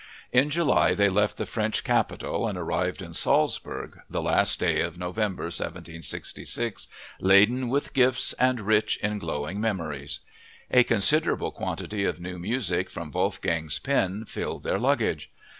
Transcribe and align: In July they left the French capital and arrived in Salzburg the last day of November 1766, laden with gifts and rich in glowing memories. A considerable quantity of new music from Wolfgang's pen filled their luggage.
In 0.31 0.49
July 0.49 0.95
they 0.95 1.09
left 1.09 1.37
the 1.37 1.45
French 1.45 1.83
capital 1.83 2.47
and 2.47 2.57
arrived 2.57 3.03
in 3.03 3.13
Salzburg 3.13 3.99
the 4.09 4.23
last 4.23 4.59
day 4.59 4.81
of 4.81 4.97
November 4.97 5.43
1766, 5.43 6.87
laden 7.19 7.69
with 7.69 7.93
gifts 7.93 8.33
and 8.39 8.61
rich 8.61 8.97
in 9.03 9.19
glowing 9.19 9.61
memories. 9.61 10.19
A 10.71 10.83
considerable 10.83 11.51
quantity 11.51 12.03
of 12.03 12.19
new 12.19 12.39
music 12.39 12.89
from 12.89 13.11
Wolfgang's 13.11 13.77
pen 13.77 14.25
filled 14.25 14.63
their 14.63 14.79
luggage. 14.79 15.29